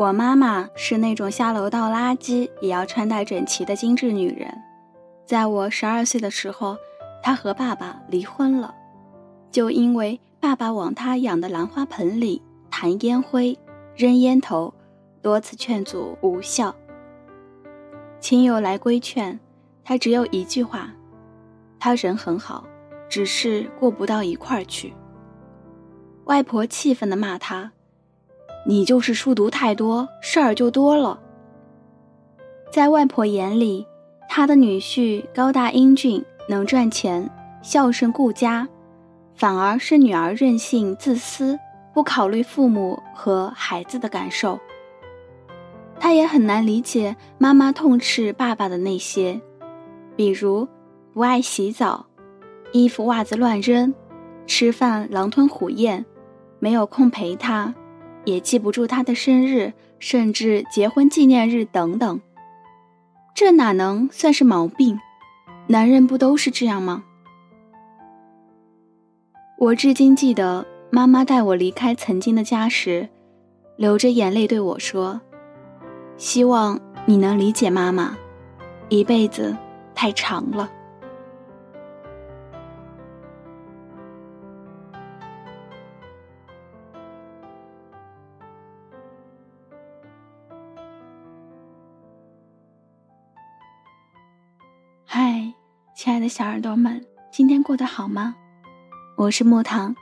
[0.00, 4.50] 我妈妈是那种下楼倒垃圾也要穿戴整齐的精致女人。
[5.26, 6.74] 在我十二岁的时候，
[7.22, 8.74] 她和爸爸离婚了，
[9.52, 12.40] 就因为爸爸往她养的兰花盆里
[12.70, 13.58] 弹烟灰、
[13.94, 14.72] 扔烟头，
[15.20, 16.74] 多次劝阻无效。
[18.20, 19.38] 亲友来规劝，
[19.84, 20.94] 她只有一句话
[21.78, 22.64] ：“他人很好，
[23.06, 24.94] 只是过不到一块儿去。”
[26.24, 27.72] 外婆气愤地骂他
[28.66, 31.20] ：“你就是书读太多，事儿就多了。”
[32.72, 33.86] 在外婆眼里，
[34.28, 37.28] 她的女婿高大英俊，能赚钱，
[37.62, 38.68] 孝顺顾家，
[39.34, 41.58] 反而是女儿任性自私，
[41.92, 44.58] 不考虑父母和孩子的感受。
[45.98, 49.40] 她也很难理解妈妈痛斥爸爸的那些，
[50.14, 50.68] 比如
[51.12, 52.06] 不爱洗澡，
[52.72, 53.92] 衣服袜子乱扔，
[54.46, 56.04] 吃饭狼吞虎咽。
[56.62, 57.74] 没有空陪他，
[58.24, 62.20] 也记不住他的生日，甚至结婚纪念日等等。
[63.34, 64.98] 这哪能算是毛病？
[65.66, 67.04] 男人不都是这样吗？
[69.58, 73.08] 我至今记得，妈妈带我离开曾经的家时，
[73.76, 75.20] 流着眼泪对我说
[76.16, 78.16] ：“希望你能理解妈妈，
[78.88, 79.56] 一辈子
[79.94, 80.70] 太长了。”
[96.02, 98.34] 亲爱的小耳朵们，今天过得好吗？
[99.18, 99.94] 我是木糖。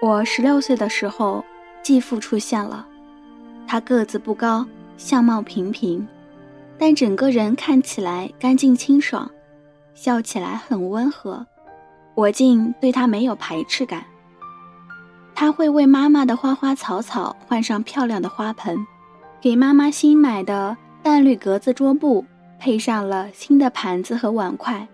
[0.00, 1.44] 我十六岁的时候，
[1.82, 2.88] 继父出现了，
[3.68, 4.66] 他个子不高。
[4.96, 6.06] 相貌平平，
[6.80, 9.30] 但整个人看起来干净清爽，
[9.92, 11.46] 笑起来很温和，
[12.14, 14.02] 我竟对他没有排斥感。
[15.34, 18.78] 他会为妈妈的花花草草换上漂亮的花盆，
[19.42, 22.24] 给妈妈新买的淡绿格子桌布
[22.58, 24.88] 配上了新的盘子和碗筷，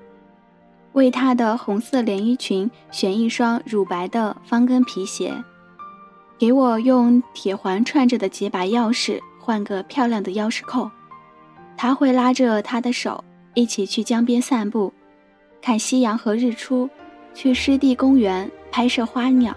[0.95, 5.33] 为她的红色连衣裙选一双乳白的方跟皮鞋，
[6.37, 9.21] 给我用铁环串着的几把钥匙。
[9.39, 10.91] 换个漂亮的钥匙扣，
[11.77, 13.23] 他会拉着他的手
[13.55, 14.93] 一起去江边散步，
[15.61, 16.89] 看夕阳和日出，
[17.35, 19.55] 去湿地公园拍摄花鸟，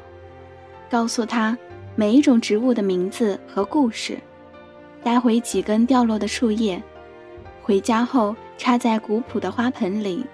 [0.90, 1.58] 告诉他
[1.96, 4.18] 每一种植物的名字和故事，
[5.04, 6.82] 带回几根掉落的树叶，
[7.62, 10.26] 回家后插在古朴的花盆里，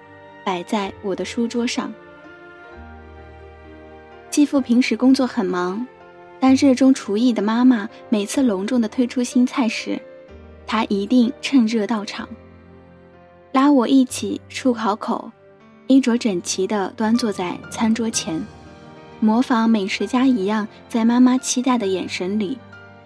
[0.44, 1.92] 摆在我的书桌上。
[4.28, 5.86] 继父平时工作很忙。
[6.38, 9.98] 但热衷厨艺的妈妈每次隆重的推出新菜时，
[10.66, 12.28] 他一定趁热到场，
[13.52, 15.30] 拉我一起漱好口，
[15.86, 18.44] 衣着整齐地端坐在餐桌前，
[19.20, 22.58] 模仿美食家一样，在妈妈期待的眼神里，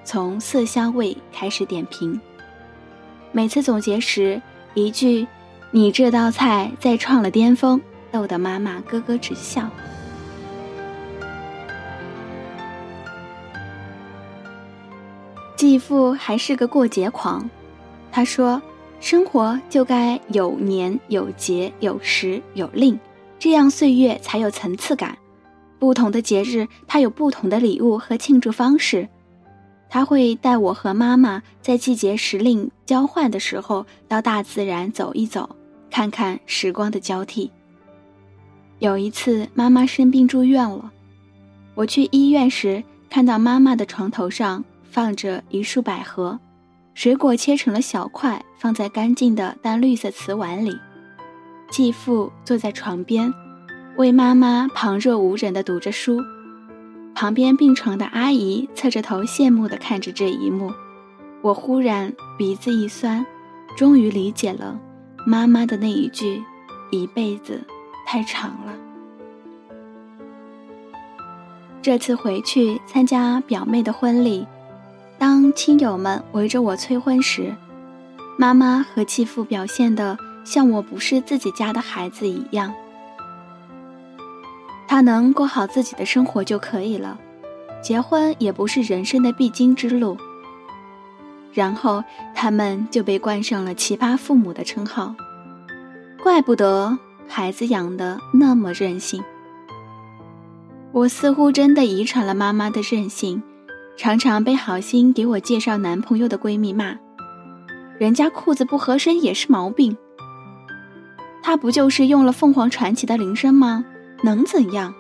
[0.04, 2.20] 从色香味开始点评。
[3.32, 4.40] 每次总结时，
[4.74, 5.26] 一句
[5.70, 9.68] “你这道菜再创了巅峰”，逗得妈妈咯咯直笑。
[15.60, 17.46] 继父还是个过节狂，
[18.10, 18.62] 他说
[18.98, 22.98] ：“生活就该有年有节有时有令，
[23.38, 25.18] 这样岁月才有层次感。
[25.78, 29.06] 不同的节日，他有不同的礼物和庆祝方式。
[29.90, 35.56] 他会带我和妈妈在季节时令交换的时候，到大自然走一走，
[35.90, 37.50] 看看时光的交替。
[38.78, 40.90] 有一次，妈妈生病住院了，
[41.74, 46.40] 我去医院时，看到妈妈的床头上。”放着一束百合，
[46.94, 50.76] 水果切成了小块，放在干净的淡绿色瓷碗里。
[51.70, 53.32] 继父坐在床边，
[53.96, 56.20] 为妈妈旁若无人地读着书。
[57.14, 60.72] 旁边病床的阿姨侧着头羡慕地看着这一幕。
[61.42, 63.24] 我忽然鼻子一酸，
[63.76, 64.76] 终于理解了
[65.26, 66.42] 妈妈的那一句
[66.90, 67.62] ：“一辈子
[68.06, 68.74] 太长了。”
[71.80, 74.46] 这次回去参加表妹的婚礼。
[75.20, 77.54] 当亲友们围着我催婚时，
[78.38, 82.72] 妈妈和继父表现的像我不是自己家的孩子一样。
[84.88, 87.20] 他能过好自己的生活就可以了，
[87.82, 90.16] 结婚也不是人生的必经之路。
[91.52, 92.02] 然后
[92.34, 95.14] 他们就被冠上了“奇葩父母”的称号，
[96.22, 99.22] 怪不得孩子养的那么任性。
[100.92, 103.42] 我似乎真的遗传了妈妈的任性，
[104.00, 106.96] 常常被好心给我介绍男朋友的闺蜜骂
[108.00, 109.94] ：“人家裤子不合身也是毛病，
[111.42, 113.84] 他不就是用了凤凰传奇的铃声吗？
[114.22, 114.94] 能怎样？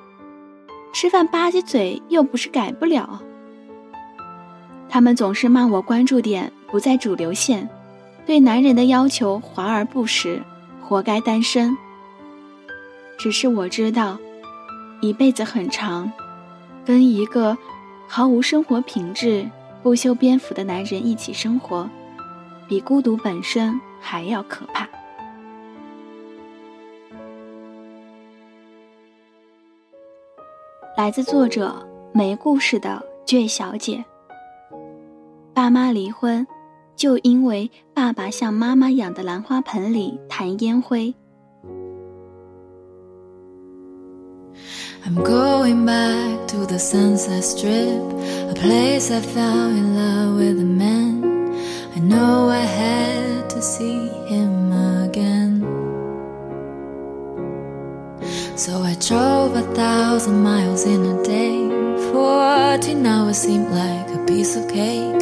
[0.92, 3.22] 吃饭吧唧嘴又不是改不了。”
[4.90, 7.70] 他们总是骂我关注点不在主流线，
[8.26, 10.42] 对男人的要求华而不实，
[10.82, 11.74] 活该单身。
[13.18, 14.18] 只是我知道。
[15.00, 16.12] 一辈子很长，
[16.84, 17.56] 跟一个
[18.12, 19.48] 毫无生活品质、
[19.84, 21.88] 不修边幅的男人一起生活，
[22.66, 24.88] 比孤独本身还要可怕。
[30.96, 34.04] 来自作者没故事的倔小姐。
[35.54, 36.44] 爸妈离婚，
[36.96, 41.14] 就因为爸爸向妈妈养的兰花盆里弹烟灰。
[45.06, 48.02] I'm going back to the Sunset Strip,
[48.50, 51.24] a place I fell in love with a man.
[51.96, 54.70] I know I had to see him
[55.02, 55.62] again.
[58.56, 61.56] So I drove a thousand miles in a day.
[62.12, 65.18] Fourteen hours seemed like a piece of cake.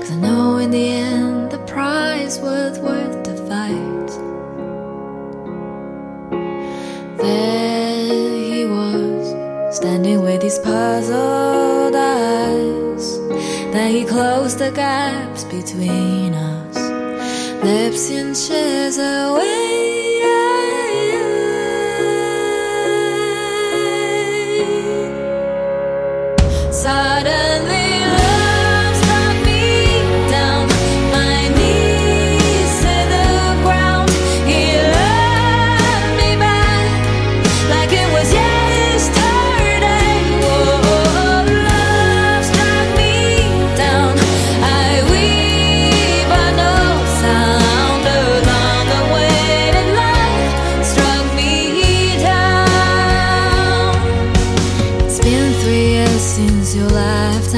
[0.00, 3.99] Cause I know in the end the prize was worth the fight.
[9.90, 13.18] Standing with his puzzled eyes.
[13.72, 16.76] Then he closed the gaps between us,
[17.64, 19.69] lips inches away.
[56.72, 57.52] Your you left.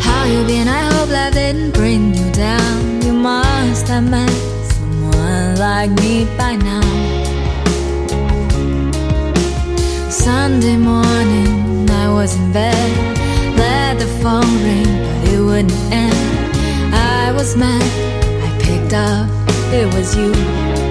[0.00, 0.68] How you been?
[0.68, 3.02] I hope life didn't bring you down.
[3.02, 4.30] You must have met
[4.72, 6.80] someone like me by now.
[10.08, 13.18] Sunday morning, I was in bed.
[13.58, 16.94] Let the phone ring, but it wouldn't end.
[16.94, 17.82] I was mad.
[18.46, 19.28] I picked up.
[19.74, 20.85] It was you.